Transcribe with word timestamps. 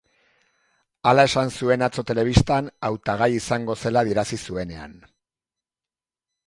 Hala 1.09 1.25
esan 1.29 1.51
zuen 1.59 1.83
atzo 1.87 2.05
telebistan, 2.13 2.71
hautagai 2.91 3.31
izango 3.41 3.79
zela 3.83 4.05
adierazi 4.07 4.43
zuenean. 4.49 4.99